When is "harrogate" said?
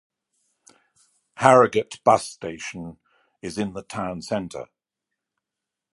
1.35-2.03